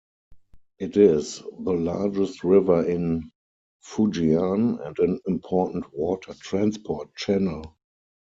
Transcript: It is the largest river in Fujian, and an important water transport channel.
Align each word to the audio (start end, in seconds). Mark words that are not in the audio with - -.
It 0.79 0.97
is 0.97 1.43
the 1.59 1.73
largest 1.73 2.43
river 2.43 2.83
in 2.89 3.29
Fujian, 3.85 4.83
and 4.83 4.97
an 4.97 5.19
important 5.27 5.93
water 5.93 6.33
transport 6.39 7.15
channel. 7.15 7.77